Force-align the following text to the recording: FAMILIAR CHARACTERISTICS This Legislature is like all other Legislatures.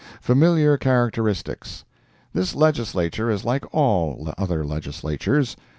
FAMILIAR 0.19 0.77
CHARACTERISTICS 0.79 1.85
This 2.33 2.55
Legislature 2.55 3.29
is 3.29 3.45
like 3.45 3.65
all 3.71 4.33
other 4.35 4.65
Legislatures. 4.65 5.55